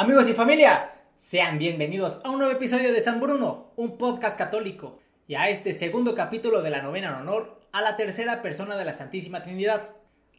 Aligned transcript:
Amigos 0.00 0.30
y 0.30 0.32
familia, 0.32 0.92
sean 1.16 1.58
bienvenidos 1.58 2.20
a 2.22 2.30
un 2.30 2.38
nuevo 2.38 2.52
episodio 2.52 2.92
de 2.92 3.02
San 3.02 3.18
Bruno, 3.18 3.72
un 3.74 3.98
podcast 3.98 4.38
católico, 4.38 5.00
y 5.26 5.34
a 5.34 5.48
este 5.48 5.72
segundo 5.72 6.14
capítulo 6.14 6.62
de 6.62 6.70
la 6.70 6.82
novena 6.82 7.08
en 7.08 7.14
honor 7.14 7.60
a 7.72 7.82
la 7.82 7.96
tercera 7.96 8.40
persona 8.40 8.76
de 8.76 8.84
la 8.84 8.92
Santísima 8.92 9.42
Trinidad. 9.42 9.90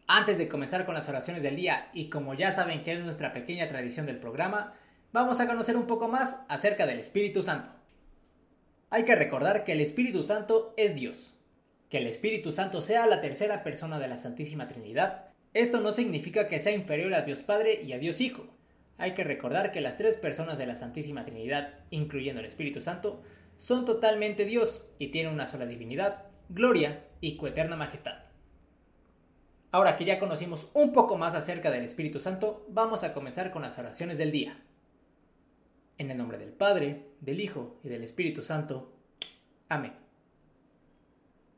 Antes 0.07 0.37
de 0.37 0.47
comenzar 0.47 0.85
con 0.85 0.95
las 0.95 1.09
oraciones 1.09 1.43
del 1.43 1.57
día, 1.57 1.89
y 1.93 2.09
como 2.09 2.35
ya 2.35 2.53
saben 2.53 2.83
que 2.83 2.93
es 2.93 3.01
nuestra 3.01 3.33
pequeña 3.33 3.67
tradición 3.67 4.05
del 4.05 4.17
programa, 4.17 4.75
vamos 5.11 5.41
a 5.41 5.47
conocer 5.47 5.75
un 5.75 5.87
poco 5.87 6.07
más 6.07 6.45
acerca 6.47 6.85
del 6.85 6.99
Espíritu 6.99 7.43
Santo. 7.43 7.69
Hay 8.91 9.03
que 9.03 9.17
recordar 9.17 9.65
que 9.65 9.73
el 9.73 9.81
Espíritu 9.81 10.23
Santo 10.23 10.73
es 10.77 10.95
Dios. 10.95 11.37
Que 11.89 11.97
el 11.97 12.07
Espíritu 12.07 12.53
Santo 12.53 12.79
sea 12.79 13.07
la 13.07 13.19
tercera 13.19 13.61
persona 13.61 13.99
de 13.99 14.07
la 14.07 14.15
Santísima 14.15 14.69
Trinidad, 14.69 15.25
esto 15.53 15.81
no 15.81 15.91
significa 15.91 16.47
que 16.47 16.61
sea 16.61 16.71
inferior 16.71 17.13
a 17.13 17.23
Dios 17.23 17.43
Padre 17.43 17.81
y 17.83 17.91
a 17.91 17.99
Dios 17.99 18.21
Hijo, 18.21 18.47
hay 18.99 19.13
que 19.13 19.23
recordar 19.23 19.71
que 19.71 19.81
las 19.81 19.95
tres 19.97 20.17
personas 20.17 20.57
de 20.57 20.67
la 20.67 20.75
Santísima 20.75 21.23
Trinidad, 21.23 21.73
incluyendo 21.89 22.41
el 22.41 22.45
Espíritu 22.45 22.81
Santo, 22.81 23.21
son 23.57 23.85
totalmente 23.85 24.45
Dios 24.45 24.87
y 24.99 25.07
tienen 25.07 25.33
una 25.33 25.45
sola 25.45 25.65
divinidad, 25.65 26.25
gloria 26.49 27.05
y 27.21 27.37
coeterna 27.37 27.77
majestad. 27.77 28.19
Ahora 29.71 29.95
que 29.95 30.03
ya 30.03 30.19
conocimos 30.19 30.69
un 30.73 30.91
poco 30.91 31.17
más 31.17 31.33
acerca 31.33 31.71
del 31.71 31.85
Espíritu 31.85 32.19
Santo, 32.19 32.65
vamos 32.69 33.03
a 33.03 33.13
comenzar 33.13 33.51
con 33.51 33.61
las 33.61 33.79
oraciones 33.79 34.17
del 34.17 34.31
día. 34.31 34.61
En 35.97 36.11
el 36.11 36.17
nombre 36.17 36.37
del 36.37 36.51
Padre, 36.51 37.05
del 37.21 37.39
Hijo 37.39 37.79
y 37.83 37.89
del 37.89 38.03
Espíritu 38.03 38.43
Santo. 38.43 38.91
Amén. 39.69 39.93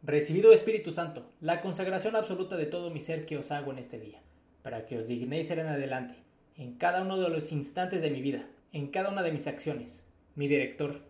Recibido 0.03 0.51
Espíritu 0.53 0.91
Santo, 0.91 1.31
la 1.41 1.61
consagración 1.61 2.15
absoluta 2.15 2.55
de 2.55 2.65
todo 2.67 2.91
mi 2.91 2.99
ser 2.99 3.25
que 3.25 3.37
os 3.37 3.51
hago 3.51 3.71
en 3.71 3.79
este 3.79 3.99
día, 3.99 4.21
para 4.61 4.85
que 4.85 4.97
os 4.97 5.07
dignéis 5.07 5.47
ser 5.47 5.59
en 5.59 5.67
adelante 5.67 6.30
en 6.57 6.75
cada 6.75 7.01
uno 7.01 7.17
de 7.17 7.29
los 7.29 7.51
instantes 7.51 8.01
de 8.01 8.09
mi 8.09 8.21
vida, 8.21 8.47
en 8.71 8.87
cada 8.87 9.09
una 9.09 9.23
de 9.23 9.31
mis 9.31 9.47
acciones, 9.47 10.05
mi 10.35 10.47
director, 10.47 11.01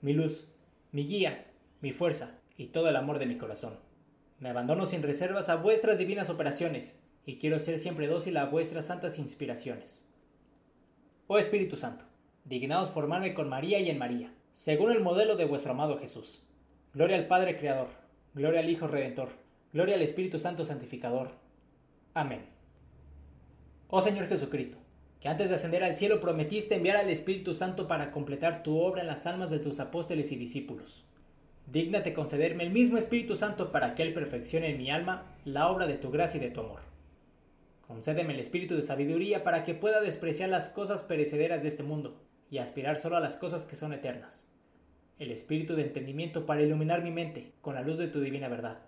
mi 0.00 0.12
luz, 0.12 0.48
mi 0.92 1.04
guía, 1.06 1.46
mi 1.80 1.92
fuerza 1.92 2.38
y 2.56 2.66
todo 2.68 2.88
el 2.88 2.96
amor 2.96 3.18
de 3.18 3.26
mi 3.26 3.38
corazón. 3.38 3.78
Me 4.38 4.50
abandono 4.50 4.86
sin 4.86 5.02
reservas 5.02 5.48
a 5.48 5.56
vuestras 5.56 5.98
divinas 5.98 6.30
operaciones 6.30 7.00
y 7.24 7.36
quiero 7.36 7.58
ser 7.58 7.78
siempre 7.78 8.06
dócil 8.06 8.36
a 8.36 8.46
vuestras 8.46 8.86
santas 8.86 9.18
inspiraciones. 9.18 10.06
Oh 11.26 11.38
Espíritu 11.38 11.76
Santo, 11.76 12.04
dignaos 12.44 12.90
formarme 12.90 13.34
con 13.34 13.48
María 13.48 13.80
y 13.80 13.90
en 13.90 13.98
María, 13.98 14.32
según 14.52 14.92
el 14.92 15.02
modelo 15.02 15.36
de 15.36 15.44
vuestro 15.44 15.72
amado 15.72 15.98
Jesús. 15.98 16.42
Gloria 16.94 17.16
al 17.16 17.26
Padre 17.26 17.56
Creador, 17.56 17.88
gloria 18.34 18.60
al 18.60 18.70
Hijo 18.70 18.86
Redentor, 18.86 19.30
gloria 19.72 19.96
al 19.96 20.02
Espíritu 20.02 20.38
Santo 20.38 20.64
Santificador. 20.64 21.30
Amén. 22.14 22.46
Oh 23.88 24.00
Señor 24.00 24.28
Jesucristo, 24.28 24.78
que 25.20 25.28
antes 25.28 25.48
de 25.48 25.54
ascender 25.54 25.82
al 25.82 25.94
cielo 25.94 26.20
prometiste 26.20 26.74
enviar 26.74 26.96
al 26.96 27.10
Espíritu 27.10 27.54
Santo 27.54 27.86
para 27.86 28.10
completar 28.10 28.62
tu 28.62 28.78
obra 28.78 29.00
en 29.00 29.06
las 29.06 29.26
almas 29.26 29.50
de 29.50 29.58
tus 29.58 29.80
apóstoles 29.80 30.30
y 30.32 30.36
discípulos. 30.36 31.04
Dígnate 31.66 32.12
concederme 32.12 32.64
el 32.64 32.70
mismo 32.70 32.98
Espíritu 32.98 33.34
Santo 33.34 33.72
para 33.72 33.94
que 33.94 34.02
Él 34.02 34.12
perfeccione 34.12 34.68
en 34.68 34.78
mi 34.78 34.90
alma 34.90 35.34
la 35.44 35.68
obra 35.68 35.86
de 35.86 35.96
tu 35.96 36.10
gracia 36.10 36.38
y 36.38 36.40
de 36.40 36.50
tu 36.50 36.60
amor. 36.60 36.80
Concédeme 37.86 38.34
el 38.34 38.40
espíritu 38.40 38.74
de 38.74 38.82
sabiduría 38.82 39.42
para 39.42 39.64
que 39.64 39.74
pueda 39.74 40.00
despreciar 40.00 40.48
las 40.48 40.70
cosas 40.70 41.02
perecederas 41.02 41.62
de 41.62 41.68
este 41.68 41.82
mundo 41.82 42.20
y 42.50 42.58
aspirar 42.58 42.96
solo 42.96 43.16
a 43.16 43.20
las 43.20 43.36
cosas 43.36 43.64
que 43.64 43.76
son 43.76 43.92
eternas. 43.92 44.48
El 45.18 45.30
espíritu 45.30 45.76
de 45.76 45.82
entendimiento 45.82 46.46
para 46.46 46.62
iluminar 46.62 47.02
mi 47.02 47.10
mente 47.10 47.52
con 47.62 47.74
la 47.74 47.82
luz 47.82 47.96
de 47.96 48.08
tu 48.08 48.20
divina 48.20 48.48
verdad. 48.48 48.78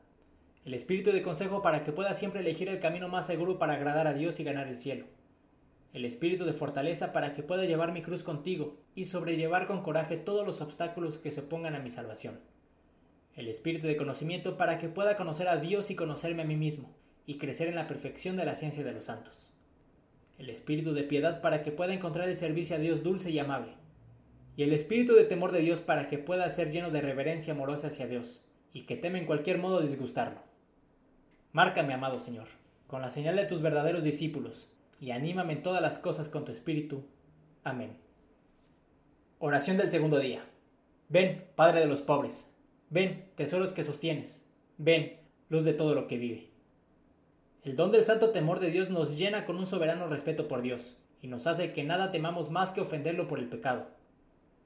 El 0.64 0.74
espíritu 0.74 1.10
de 1.12 1.22
consejo 1.22 1.62
para 1.62 1.84
que 1.84 1.92
pueda 1.92 2.12
siempre 2.12 2.40
elegir 2.40 2.68
el 2.68 2.80
camino 2.80 3.08
más 3.08 3.26
seguro 3.26 3.58
para 3.58 3.74
agradar 3.74 4.06
a 4.06 4.14
Dios 4.14 4.38
y 4.40 4.44
ganar 4.44 4.68
el 4.68 4.76
cielo 4.76 5.06
el 5.98 6.04
espíritu 6.04 6.44
de 6.44 6.52
fortaleza 6.52 7.12
para 7.12 7.34
que 7.34 7.42
pueda 7.42 7.64
llevar 7.64 7.90
mi 7.90 8.02
cruz 8.02 8.22
contigo 8.22 8.76
y 8.94 9.06
sobrellevar 9.06 9.66
con 9.66 9.82
coraje 9.82 10.16
todos 10.16 10.46
los 10.46 10.60
obstáculos 10.60 11.18
que 11.18 11.32
se 11.32 11.40
opongan 11.40 11.74
a 11.74 11.80
mi 11.80 11.90
salvación. 11.90 12.38
El 13.34 13.48
espíritu 13.48 13.88
de 13.88 13.96
conocimiento 13.96 14.56
para 14.56 14.78
que 14.78 14.88
pueda 14.88 15.16
conocer 15.16 15.48
a 15.48 15.56
Dios 15.56 15.90
y 15.90 15.96
conocerme 15.96 16.42
a 16.42 16.46
mí 16.46 16.54
mismo, 16.54 16.94
y 17.26 17.38
crecer 17.38 17.66
en 17.66 17.74
la 17.74 17.88
perfección 17.88 18.36
de 18.36 18.44
la 18.44 18.54
ciencia 18.54 18.84
de 18.84 18.92
los 18.92 19.06
santos. 19.06 19.50
El 20.38 20.50
espíritu 20.50 20.94
de 20.94 21.02
piedad 21.02 21.40
para 21.40 21.64
que 21.64 21.72
pueda 21.72 21.92
encontrar 21.92 22.28
el 22.28 22.36
servicio 22.36 22.76
a 22.76 22.78
Dios 22.78 23.02
dulce 23.02 23.32
y 23.32 23.40
amable. 23.40 23.72
Y 24.56 24.62
el 24.62 24.72
espíritu 24.72 25.14
de 25.14 25.24
temor 25.24 25.50
de 25.50 25.62
Dios 25.62 25.80
para 25.80 26.06
que 26.06 26.18
pueda 26.18 26.48
ser 26.48 26.70
lleno 26.70 26.92
de 26.92 27.00
reverencia 27.00 27.54
amorosa 27.54 27.88
hacia 27.88 28.06
Dios, 28.06 28.42
y 28.72 28.82
que 28.82 28.96
teme 28.96 29.18
en 29.18 29.26
cualquier 29.26 29.58
modo 29.58 29.80
disgustarlo. 29.80 30.44
Márcame, 31.50 31.92
amado 31.92 32.20
Señor, 32.20 32.46
con 32.86 33.02
la 33.02 33.10
señal 33.10 33.34
de 33.34 33.46
tus 33.46 33.62
verdaderos 33.62 34.04
discípulos, 34.04 34.68
y 35.00 35.10
anímame 35.10 35.54
en 35.54 35.62
todas 35.62 35.82
las 35.82 35.98
cosas 35.98 36.28
con 36.28 36.44
tu 36.44 36.52
espíritu. 36.52 37.04
Amén. 37.64 37.96
Oración 39.38 39.76
del 39.76 39.90
segundo 39.90 40.18
día. 40.18 40.44
Ven, 41.08 41.46
Padre 41.54 41.80
de 41.80 41.86
los 41.86 42.02
pobres. 42.02 42.52
Ven, 42.90 43.30
tesoros 43.34 43.72
que 43.72 43.84
sostienes. 43.84 44.46
Ven, 44.76 45.18
luz 45.48 45.64
de 45.64 45.74
todo 45.74 45.94
lo 45.94 46.06
que 46.06 46.18
vive. 46.18 46.50
El 47.62 47.76
don 47.76 47.90
del 47.90 48.04
santo 48.04 48.30
temor 48.30 48.60
de 48.60 48.70
Dios 48.70 48.88
nos 48.88 49.18
llena 49.18 49.44
con 49.44 49.58
un 49.58 49.66
soberano 49.66 50.06
respeto 50.06 50.48
por 50.48 50.62
Dios 50.62 50.96
y 51.20 51.26
nos 51.26 51.46
hace 51.46 51.72
que 51.72 51.84
nada 51.84 52.10
temamos 52.10 52.50
más 52.50 52.72
que 52.72 52.80
ofenderlo 52.80 53.26
por 53.26 53.38
el 53.38 53.48
pecado. 53.48 53.88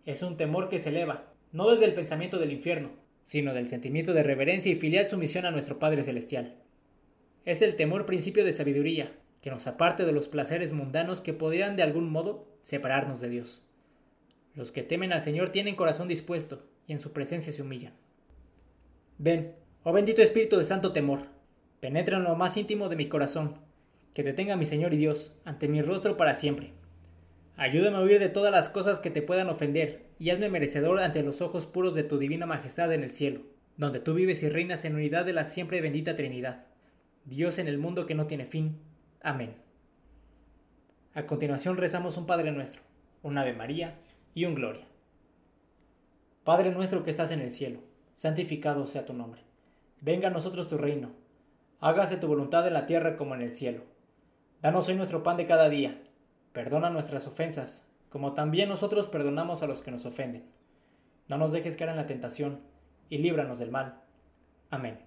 Es 0.05 0.23
un 0.23 0.37
temor 0.37 0.69
que 0.69 0.79
se 0.79 0.91
eleva, 0.91 1.33
no 1.53 1.71
desde 1.71 1.87
el 1.87 1.95
pensamiento 1.95 2.39
del 2.39 2.53
infierno, 2.53 2.91
sino 3.23 3.55
del 3.55 3.69
sentimiento 3.69 4.13
de 4.13 4.23
reverencia 4.23 4.73
y 4.73 4.75
filial 4.77 5.09
sumisión 5.09 5.47
a 5.47 5.51
nuestro 5.51 5.79
Padre 5.79 6.03
Celestial. 6.03 6.57
Es 7.45 7.63
el 7.63 7.77
temor 7.77 8.07
principio 8.07 8.45
de 8.45 8.53
sabiduría, 8.53 9.17
que 9.43 9.51
nos 9.51 9.67
aparte 9.67 10.05
de 10.07 10.13
los 10.13 10.29
placeres 10.29 10.73
mundanos 10.73 11.21
que 11.21 11.35
podrían 11.35 11.77
de 11.77 11.83
algún 11.83 12.09
modo 12.09 12.47
separarnos 12.63 13.21
de 13.21 13.29
Dios. 13.29 13.63
Los 14.55 14.71
que 14.71 14.85
temen 14.85 15.13
al 15.13 15.21
Señor 15.21 15.49
tienen 15.49 15.75
corazón 15.75 16.07
dispuesto 16.07 16.65
y 16.87 16.93
en 16.93 17.01
su 17.01 17.13
presencia 17.13 17.53
se 17.53 17.61
humillan. 17.61 17.93
Ven, 19.19 19.57
oh 19.83 19.93
bendito 19.93 20.23
Espíritu 20.23 20.57
de 20.59 20.65
santo 20.65 20.93
temor, 20.93 21.27
penetra 21.81 22.19
en 22.19 22.25
lo 22.25 22.37
más 22.37 22.57
íntimo 22.57 22.89
de 22.89 22.95
mi 22.95 23.09
corazón, 23.09 23.59
que 24.15 24.23
detenga 24.23 24.55
mi 24.55 24.65
Señor 24.65 24.95
y 24.95 24.99
Dios 24.99 25.37
ante 25.45 25.67
mi 25.67 25.83
rostro 25.83 26.17
para 26.17 26.37
siempre. 26.37 26.73
Ayúdame 27.57 27.97
a 27.97 28.03
huir 28.03 28.21
de 28.21 28.29
todas 28.29 28.53
las 28.53 28.69
cosas 28.69 29.01
que 29.01 29.11
te 29.11 29.23
puedan 29.23 29.49
ofender 29.49 30.07
y 30.21 30.31
hazme 30.31 30.51
merecedor 30.51 31.01
ante 31.01 31.25
los 31.25 31.43
ojos 31.43 31.67
puros 31.67 31.97
de 31.97 32.05
tu 32.05 32.19
divina 32.19 32.47
majestad 32.47 32.93
en 32.93 33.03
el 33.03 33.11
cielo, 33.11 33.41
donde 33.77 33.99
tú 33.99 34.15
vives 34.15 34.45
y 34.45 34.49
reinas 34.49 34.85
en 34.85 34.95
unidad 34.95 35.25
de 35.25 35.33
la 35.33 35.45
siempre 35.45 35.81
bendita 35.81 36.15
Trinidad, 36.15 36.67
Dios 37.25 37.59
en 37.59 37.67
el 37.67 37.79
mundo 37.79 38.07
que 38.07 38.15
no 38.15 38.29
tiene 38.29 38.45
fin 38.45 38.79
Amén. 39.25 39.55
A 41.15 41.27
continuación 41.27 41.77
rezamos 41.77 42.17
un 42.17 42.27
Padre 42.27 42.51
nuestro, 42.51 42.83
un 43.23 43.39
Ave 43.39 43.53
María 43.53 43.97
y 44.35 44.47
un 44.47 44.57
Gloria. 44.57 44.85
Padre 46.43 46.73
nuestro 46.73 47.05
que 47.05 47.11
estás 47.11 47.31
en 47.31 47.41
el 47.41 47.53
cielo, 47.53 47.79
santificado 48.15 48.85
sea 48.85 49.07
tu 49.07 49.15
nombre. 49.15 49.43
Venga 50.01 50.27
a 50.27 50.33
nosotros 50.33 50.69
tu 50.69 50.77
reino. 50.77 51.13
Hágase 51.79 52.17
tu 52.17 52.27
voluntad 52.27 52.67
en 52.67 52.75
la 52.75 52.87
tierra 52.87 53.17
como 53.17 53.37
en 53.37 53.43
el 53.43 53.53
cielo. 53.53 53.85
Danos 54.61 54.89
hoy 54.89 54.97
nuestro 54.97 55.23
pan 55.23 55.37
de 55.37 55.47
cada 55.47 55.69
día. 55.69 56.03
Perdona 56.53 56.91
nuestras 56.91 57.29
ofensas, 57.29 57.87
como 58.09 58.35
también 58.35 58.69
nosotros 58.69 59.07
perdonamos 59.07 59.63
a 59.63 59.69
los 59.69 59.83
que 59.83 59.93
nos 59.93 60.05
ofenden. 60.05 60.51
No 61.29 61.39
nos 61.39 61.53
dejes 61.53 61.77
caer 61.77 61.91
en 61.91 61.97
la 61.97 62.07
tentación, 62.07 62.61
y 63.09 63.19
líbranos 63.19 63.61
del 63.61 63.71
mal. 63.71 64.03
Amén. 64.69 64.99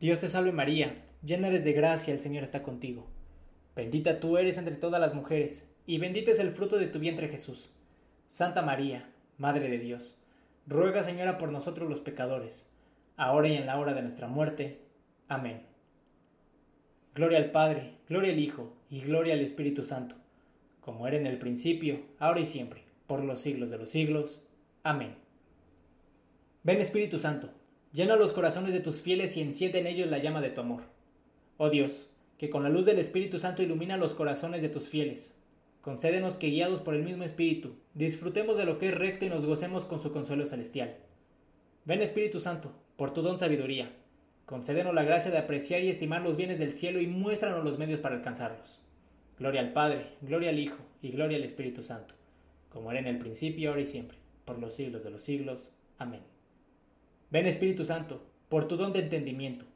Dios 0.00 0.20
te 0.20 0.28
salve 0.28 0.52
María 0.52 1.04
llena 1.24 1.48
eres 1.48 1.64
de 1.64 1.72
gracia, 1.72 2.12
el 2.12 2.20
Señor 2.20 2.44
está 2.44 2.62
contigo. 2.62 3.06
Bendita 3.74 4.20
tú 4.20 4.38
eres 4.38 4.58
entre 4.58 4.76
todas 4.76 5.00
las 5.00 5.14
mujeres, 5.14 5.70
y 5.86 5.98
bendito 5.98 6.30
es 6.30 6.38
el 6.38 6.50
fruto 6.50 6.78
de 6.78 6.86
tu 6.86 6.98
vientre 6.98 7.28
Jesús. 7.28 7.70
Santa 8.26 8.62
María, 8.62 9.10
Madre 9.38 9.68
de 9.68 9.78
Dios, 9.78 10.16
ruega 10.66 11.02
Señora 11.02 11.38
por 11.38 11.52
nosotros 11.52 11.88
los 11.88 12.00
pecadores, 12.00 12.66
ahora 13.16 13.48
y 13.48 13.56
en 13.56 13.66
la 13.66 13.78
hora 13.78 13.94
de 13.94 14.02
nuestra 14.02 14.28
muerte. 14.28 14.80
Amén. 15.28 15.66
Gloria 17.14 17.38
al 17.38 17.50
Padre, 17.50 17.98
gloria 18.08 18.32
al 18.32 18.38
Hijo, 18.38 18.74
y 18.90 19.00
gloria 19.00 19.34
al 19.34 19.40
Espíritu 19.40 19.84
Santo, 19.84 20.16
como 20.80 21.06
era 21.06 21.16
en 21.16 21.26
el 21.26 21.38
principio, 21.38 22.02
ahora 22.18 22.40
y 22.40 22.46
siempre, 22.46 22.84
por 23.06 23.24
los 23.24 23.40
siglos 23.40 23.70
de 23.70 23.78
los 23.78 23.88
siglos. 23.88 24.44
Amén. 24.82 25.16
Ven 26.62 26.80
Espíritu 26.80 27.18
Santo, 27.18 27.50
llena 27.92 28.16
los 28.16 28.32
corazones 28.32 28.72
de 28.72 28.80
tus 28.80 29.02
fieles 29.02 29.36
y 29.36 29.42
enciende 29.42 29.78
en 29.78 29.86
ellos 29.86 30.10
la 30.10 30.18
llama 30.18 30.40
de 30.40 30.50
tu 30.50 30.60
amor. 30.60 30.84
Oh 31.64 31.70
Dios, 31.70 32.08
que 32.38 32.50
con 32.50 32.64
la 32.64 32.68
luz 32.70 32.86
del 32.86 32.98
Espíritu 32.98 33.38
Santo 33.38 33.62
ilumina 33.62 33.96
los 33.96 34.14
corazones 34.14 34.62
de 34.62 34.68
tus 34.68 34.88
fieles. 34.88 35.36
Concédenos 35.80 36.36
que 36.36 36.48
guiados 36.48 36.80
por 36.80 36.92
el 36.92 37.04
mismo 37.04 37.22
Espíritu, 37.22 37.76
disfrutemos 37.94 38.56
de 38.56 38.64
lo 38.64 38.78
que 38.78 38.88
es 38.88 38.94
recto 38.96 39.26
y 39.26 39.28
nos 39.28 39.46
gocemos 39.46 39.84
con 39.84 40.00
su 40.00 40.10
consuelo 40.10 40.44
celestial. 40.44 40.96
Ven 41.84 42.02
Espíritu 42.02 42.40
Santo, 42.40 42.72
por 42.96 43.12
tu 43.12 43.22
don 43.22 43.38
sabiduría. 43.38 43.94
Concédenos 44.44 44.92
la 44.92 45.04
gracia 45.04 45.30
de 45.30 45.38
apreciar 45.38 45.84
y 45.84 45.88
estimar 45.88 46.22
los 46.22 46.36
bienes 46.36 46.58
del 46.58 46.72
cielo 46.72 47.00
y 47.00 47.06
muéstranos 47.06 47.62
los 47.62 47.78
medios 47.78 48.00
para 48.00 48.16
alcanzarlos. 48.16 48.80
Gloria 49.38 49.60
al 49.60 49.72
Padre, 49.72 50.16
gloria 50.20 50.50
al 50.50 50.58
Hijo 50.58 50.78
y 51.00 51.10
gloria 51.10 51.36
al 51.36 51.44
Espíritu 51.44 51.84
Santo, 51.84 52.16
como 52.70 52.90
era 52.90 52.98
en 52.98 53.06
el 53.06 53.18
principio, 53.18 53.68
ahora 53.70 53.82
y 53.82 53.86
siempre, 53.86 54.18
por 54.44 54.58
los 54.58 54.74
siglos 54.74 55.04
de 55.04 55.10
los 55.10 55.22
siglos. 55.22 55.70
Amén. 55.96 56.22
Ven 57.30 57.46
Espíritu 57.46 57.84
Santo, 57.84 58.20
por 58.48 58.66
tu 58.66 58.76
don 58.76 58.92
de 58.92 58.98
entendimiento 58.98 59.66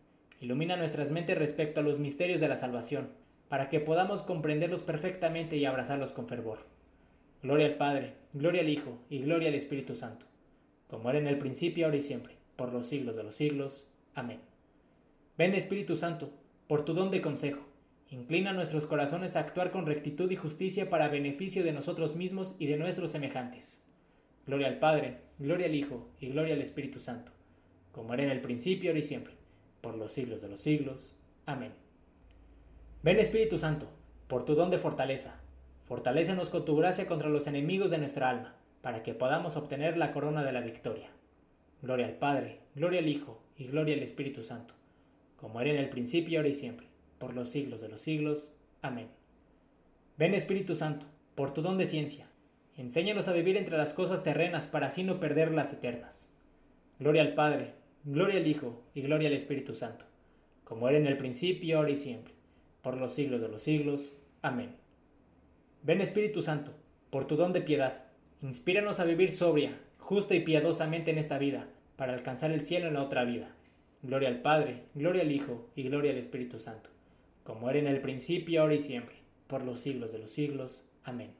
Ilumina 0.40 0.76
nuestras 0.76 1.12
mentes 1.12 1.38
respecto 1.38 1.80
a 1.80 1.82
los 1.82 1.98
misterios 1.98 2.40
de 2.40 2.48
la 2.48 2.56
salvación. 2.56 3.08
para 3.48 3.68
que 3.68 3.80
podamos 3.80 4.22
comprenderlos 4.22 4.82
perfectamente 4.82 5.56
y 5.56 5.64
abrazarlos 5.64 6.12
con 6.12 6.26
fervor. 6.26 6.66
Gloria 7.42 7.66
al 7.66 7.76
Padre, 7.76 8.14
gloria 8.32 8.62
al 8.62 8.68
Hijo 8.68 8.98
y 9.08 9.20
gloria 9.20 9.48
al 9.48 9.54
Espíritu 9.54 9.94
Santo, 9.94 10.26
como 10.88 11.10
era 11.10 11.18
en 11.18 11.28
el 11.28 11.38
principio, 11.38 11.86
ahora 11.86 11.98
y 11.98 12.02
siempre, 12.02 12.34
por 12.56 12.72
los 12.72 12.86
siglos 12.86 13.14
de 13.14 13.22
los 13.22 13.36
siglos. 13.36 13.86
Amén. 14.14 14.40
Ven 15.38 15.54
Espíritu 15.54 15.94
Santo, 15.94 16.32
por 16.66 16.84
tu 16.84 16.92
don 16.92 17.10
de 17.10 17.20
consejo, 17.20 17.64
inclina 18.10 18.52
nuestros 18.52 18.86
corazones 18.86 19.36
a 19.36 19.40
actuar 19.40 19.70
con 19.70 19.86
rectitud 19.86 20.30
y 20.30 20.36
justicia 20.36 20.90
para 20.90 21.08
beneficio 21.08 21.62
de 21.62 21.72
nosotros 21.72 22.16
mismos 22.16 22.56
y 22.58 22.66
de 22.66 22.78
nuestros 22.78 23.12
semejantes. 23.12 23.84
Gloria 24.46 24.66
al 24.68 24.78
Padre, 24.78 25.18
gloria 25.38 25.66
al 25.66 25.74
Hijo 25.74 26.08
y 26.20 26.30
gloria 26.30 26.54
al 26.54 26.62
Espíritu 26.62 26.98
Santo, 26.98 27.30
como 27.92 28.12
era 28.14 28.24
en 28.24 28.30
el 28.30 28.40
principio, 28.40 28.90
ahora 28.90 28.98
y 28.98 29.02
siempre, 29.02 29.34
por 29.80 29.96
los 29.96 30.12
siglos 30.12 30.42
de 30.42 30.48
los 30.48 30.60
siglos. 30.60 31.14
Amén. 31.46 31.72
Ven 33.02 33.18
Espíritu 33.18 33.58
Santo, 33.58 33.88
por 34.26 34.44
tu 34.44 34.54
don 34.54 34.70
de 34.70 34.78
fortaleza, 34.78 35.40
fortalécenos 35.84 36.50
con 36.50 36.64
tu 36.64 36.76
gracia 36.76 37.06
contra 37.06 37.28
los 37.28 37.46
enemigos 37.46 37.90
de 37.90 37.98
nuestra 37.98 38.28
alma, 38.28 38.56
para 38.80 39.02
que 39.02 39.14
podamos 39.14 39.56
obtener 39.56 39.96
la 39.96 40.12
corona 40.12 40.42
de 40.42 40.52
la 40.52 40.60
victoria. 40.60 41.10
Gloria 41.82 42.06
al 42.06 42.14
Padre, 42.14 42.60
gloria 42.74 43.00
al 43.00 43.08
Hijo 43.08 43.40
y 43.56 43.66
gloria 43.66 43.94
al 43.94 44.02
Espíritu 44.02 44.42
Santo, 44.42 44.74
como 45.36 45.60
era 45.60 45.70
en 45.70 45.76
el 45.76 45.88
principio, 45.88 46.38
ahora 46.38 46.48
y 46.48 46.54
siempre, 46.54 46.88
por 47.18 47.34
los 47.34 47.48
siglos 47.48 47.80
de 47.80 47.88
los 47.88 48.00
siglos. 48.00 48.52
Amén. 48.82 49.08
Ven 50.18 50.34
Espíritu 50.34 50.74
Santo, 50.74 51.06
por 51.34 51.52
tu 51.52 51.62
don 51.62 51.78
de 51.78 51.86
ciencia, 51.86 52.26
enséñanos 52.76 53.28
a 53.28 53.32
vivir 53.32 53.56
entre 53.56 53.76
las 53.76 53.94
cosas 53.94 54.22
terrenas 54.22 54.66
para 54.68 54.88
así 54.88 55.04
no 55.04 55.20
perder 55.20 55.52
las 55.52 55.72
eternas. 55.72 56.28
Gloria 56.98 57.22
al 57.22 57.34
Padre, 57.34 57.74
gloria 58.06 58.38
al 58.38 58.46
Hijo 58.46 58.82
y 58.94 59.02
gloria 59.02 59.28
al 59.28 59.34
Espíritu 59.34 59.74
Santo, 59.74 60.06
como 60.64 60.88
era 60.88 60.96
en 60.96 61.06
el 61.06 61.18
principio, 61.18 61.76
ahora 61.76 61.90
y 61.90 61.96
siempre 61.96 62.36
por 62.86 62.98
los 62.98 63.14
siglos 63.14 63.40
de 63.40 63.48
los 63.48 63.62
siglos. 63.62 64.14
Amén. 64.42 64.76
Ven 65.82 66.00
Espíritu 66.00 66.40
Santo, 66.40 66.72
por 67.10 67.24
tu 67.24 67.34
don 67.34 67.52
de 67.52 67.60
piedad, 67.60 68.04
inspíranos 68.42 69.00
a 69.00 69.04
vivir 69.04 69.32
sobria, 69.32 69.76
justa 69.98 70.36
y 70.36 70.40
piadosamente 70.44 71.10
en 71.10 71.18
esta 71.18 71.36
vida, 71.36 71.68
para 71.96 72.14
alcanzar 72.14 72.52
el 72.52 72.60
cielo 72.60 72.86
en 72.86 72.94
la 72.94 73.02
otra 73.02 73.24
vida. 73.24 73.56
Gloria 74.04 74.28
al 74.28 74.40
Padre, 74.40 74.84
gloria 74.94 75.22
al 75.22 75.32
Hijo 75.32 75.68
y 75.74 75.82
gloria 75.82 76.12
al 76.12 76.18
Espíritu 76.18 76.60
Santo, 76.60 76.90
como 77.42 77.68
era 77.68 77.80
en 77.80 77.88
el 77.88 78.00
principio, 78.00 78.62
ahora 78.62 78.74
y 78.74 78.78
siempre, 78.78 79.16
por 79.48 79.64
los 79.64 79.80
siglos 79.80 80.12
de 80.12 80.20
los 80.20 80.30
siglos. 80.30 80.84
Amén. 81.02 81.32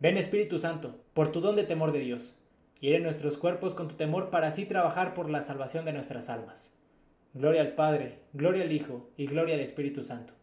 Ven 0.00 0.18
Espíritu 0.18 0.58
Santo, 0.58 1.00
por 1.14 1.32
tu 1.32 1.40
don 1.40 1.56
de 1.56 1.64
temor 1.64 1.92
de 1.92 2.00
Dios, 2.00 2.36
hiere 2.80 3.00
nuestros 3.00 3.38
cuerpos 3.38 3.74
con 3.74 3.88
tu 3.88 3.94
temor 3.94 4.30
para 4.30 4.48
así 4.48 4.66
trabajar 4.66 5.14
por 5.14 5.30
la 5.30 5.42
salvación 5.42 5.84
de 5.84 5.92
nuestras 5.92 6.28
almas. 6.28 6.74
Gloria 7.34 7.60
al 7.60 7.74
Padre, 7.74 8.20
gloria 8.32 8.62
al 8.62 8.72
Hijo 8.72 9.10
y 9.16 9.26
gloria 9.26 9.54
al 9.54 9.60
Espíritu 9.60 10.02
Santo, 10.02 10.34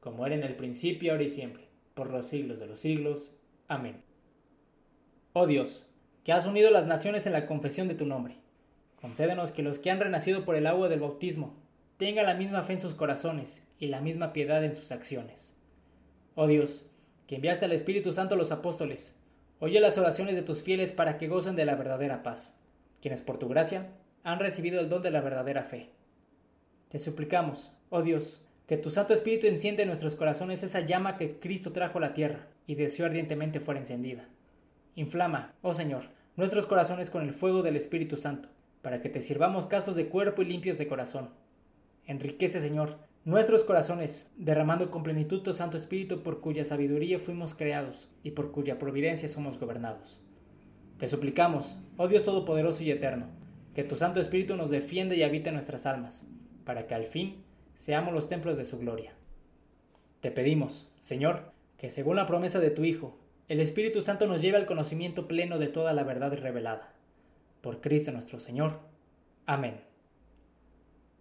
como 0.00 0.26
era 0.26 0.34
en 0.34 0.42
el 0.42 0.56
principio, 0.56 1.12
ahora 1.12 1.24
y 1.24 1.28
siempre, 1.28 1.68
por 1.94 2.10
los 2.10 2.26
siglos 2.26 2.58
de 2.58 2.66
los 2.66 2.78
siglos. 2.78 3.32
Amén. 3.68 4.02
Oh 5.32 5.46
Dios, 5.46 5.86
que 6.22 6.32
has 6.32 6.46
unido 6.46 6.70
las 6.70 6.86
naciones 6.86 7.26
en 7.26 7.32
la 7.32 7.46
confesión 7.46 7.88
de 7.88 7.94
tu 7.94 8.06
nombre, 8.06 8.36
concédenos 9.00 9.52
que 9.52 9.62
los 9.62 9.78
que 9.78 9.90
han 9.90 10.00
renacido 10.00 10.44
por 10.44 10.56
el 10.56 10.66
agua 10.66 10.88
del 10.88 11.00
bautismo 11.00 11.54
tengan 11.96 12.26
la 12.26 12.34
misma 12.34 12.62
fe 12.62 12.74
en 12.74 12.80
sus 12.80 12.94
corazones 12.94 13.66
y 13.78 13.86
la 13.86 14.00
misma 14.00 14.32
piedad 14.32 14.64
en 14.64 14.74
sus 14.74 14.92
acciones. 14.92 15.54
Oh 16.34 16.46
Dios, 16.46 16.86
que 17.26 17.36
enviaste 17.36 17.64
al 17.64 17.72
Espíritu 17.72 18.12
Santo 18.12 18.34
a 18.34 18.38
los 18.38 18.50
apóstoles, 18.50 19.16
oye 19.58 19.80
las 19.80 19.98
oraciones 19.98 20.34
de 20.34 20.42
tus 20.42 20.62
fieles 20.62 20.92
para 20.92 21.18
que 21.18 21.28
gocen 21.28 21.56
de 21.56 21.64
la 21.64 21.74
verdadera 21.74 22.22
paz, 22.22 22.58
quienes 23.00 23.22
por 23.22 23.38
tu 23.38 23.48
gracia 23.48 23.88
han 24.22 24.40
recibido 24.40 24.80
el 24.80 24.88
don 24.88 25.02
de 25.02 25.10
la 25.10 25.20
verdadera 25.20 25.62
fe. 25.62 25.90
Te 26.88 26.98
suplicamos, 26.98 27.76
oh 27.90 28.02
Dios, 28.02 28.42
que 28.66 28.76
tu 28.76 28.90
Santo 28.90 29.12
Espíritu 29.12 29.46
enciende 29.46 29.82
en 29.82 29.88
nuestros 29.88 30.14
corazones 30.14 30.62
esa 30.62 30.80
llama 30.80 31.16
que 31.16 31.38
Cristo 31.38 31.72
trajo 31.72 31.98
a 31.98 32.00
la 32.00 32.14
tierra 32.14 32.46
y 32.66 32.76
deseó 32.76 33.06
ardientemente 33.06 33.60
fuera 33.60 33.80
encendida. 33.80 34.28
Inflama, 34.94 35.54
oh 35.60 35.74
Señor, 35.74 36.04
nuestros 36.36 36.66
corazones 36.66 37.10
con 37.10 37.22
el 37.22 37.32
fuego 37.32 37.62
del 37.62 37.76
Espíritu 37.76 38.16
Santo, 38.16 38.48
para 38.80 39.00
que 39.00 39.08
te 39.08 39.20
sirvamos 39.20 39.66
castos 39.66 39.96
de 39.96 40.08
cuerpo 40.08 40.42
y 40.42 40.46
limpios 40.46 40.78
de 40.78 40.88
corazón. 40.88 41.30
Enriquece, 42.06 42.60
Señor, 42.60 42.98
nuestros 43.24 43.64
corazones, 43.64 44.32
derramando 44.36 44.90
con 44.90 45.02
plenitud 45.02 45.42
tu 45.42 45.54
Santo 45.54 45.76
Espíritu 45.76 46.22
por 46.22 46.40
cuya 46.40 46.62
sabiduría 46.64 47.18
fuimos 47.18 47.54
creados 47.54 48.10
y 48.22 48.32
por 48.32 48.52
cuya 48.52 48.78
providencia 48.78 49.28
somos 49.28 49.58
gobernados. 49.58 50.20
Te 50.98 51.08
suplicamos, 51.08 51.78
oh 51.96 52.06
Dios 52.06 52.22
Todopoderoso 52.22 52.84
y 52.84 52.90
Eterno, 52.90 53.28
que 53.74 53.82
tu 53.82 53.96
Santo 53.96 54.20
Espíritu 54.20 54.56
nos 54.56 54.70
defienda 54.70 55.14
y 55.14 55.22
habite 55.22 55.52
nuestras 55.52 55.86
almas 55.86 56.26
para 56.64 56.86
que 56.86 56.94
al 56.94 57.04
fin 57.04 57.42
seamos 57.72 58.12
los 58.12 58.28
templos 58.28 58.56
de 58.58 58.64
su 58.64 58.78
gloria. 58.78 59.12
Te 60.20 60.30
pedimos, 60.30 60.88
Señor, 60.98 61.52
que 61.78 61.90
según 61.90 62.16
la 62.16 62.26
promesa 62.26 62.60
de 62.60 62.70
tu 62.70 62.84
Hijo, 62.84 63.18
el 63.48 63.60
Espíritu 63.60 64.02
Santo 64.02 64.26
nos 64.26 64.40
lleve 64.40 64.56
al 64.56 64.66
conocimiento 64.66 65.28
pleno 65.28 65.58
de 65.58 65.68
toda 65.68 65.92
la 65.92 66.04
verdad 66.04 66.32
revelada. 66.34 66.94
Por 67.60 67.80
Cristo 67.80 68.12
nuestro 68.12 68.38
Señor. 68.38 68.80
Amén. 69.46 69.93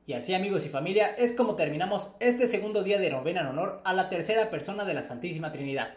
Y 0.05 0.13
así 0.13 0.33
amigos 0.33 0.65
y 0.65 0.69
familia 0.69 1.15
es 1.17 1.31
como 1.31 1.55
terminamos 1.55 2.15
este 2.19 2.45
segundo 2.47 2.83
día 2.83 2.99
de 2.99 3.09
novena 3.09 3.39
en 3.39 3.47
honor 3.47 3.81
a 3.85 3.93
la 3.93 4.09
tercera 4.09 4.49
persona 4.49 4.83
de 4.83 4.93
la 4.93 5.01
Santísima 5.01 5.53
Trinidad. 5.53 5.95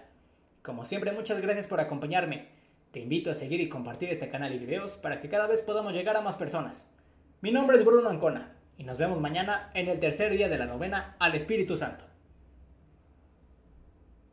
Como 0.62 0.84
siempre 0.84 1.10
muchas 1.10 1.40
gracias 1.40 1.66
por 1.66 1.80
acompañarme. 1.80 2.46
Te 2.92 3.00
invito 3.00 3.32
a 3.32 3.34
seguir 3.34 3.60
y 3.60 3.68
compartir 3.68 4.10
este 4.10 4.28
canal 4.28 4.54
y 4.54 4.58
videos 4.58 4.96
para 4.96 5.18
que 5.18 5.28
cada 5.28 5.48
vez 5.48 5.60
podamos 5.60 5.92
llegar 5.92 6.16
a 6.16 6.20
más 6.20 6.36
personas. 6.36 6.92
Mi 7.40 7.50
nombre 7.50 7.76
es 7.76 7.84
Bruno 7.84 8.08
Ancona 8.08 8.56
y 8.78 8.84
nos 8.84 8.96
vemos 8.96 9.20
mañana 9.20 9.72
en 9.74 9.88
el 9.88 9.98
tercer 9.98 10.32
día 10.32 10.48
de 10.48 10.58
la 10.58 10.66
novena 10.66 11.16
al 11.18 11.34
Espíritu 11.34 11.74
Santo. 11.74 12.04